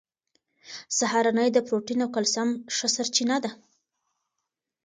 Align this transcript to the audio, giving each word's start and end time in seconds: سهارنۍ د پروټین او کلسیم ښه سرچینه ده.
سهارنۍ 0.97 1.49
د 1.53 1.57
پروټین 1.67 1.99
او 2.05 2.09
کلسیم 2.15 2.49
ښه 2.75 2.87
سرچینه 2.95 3.37
ده. 3.43 3.51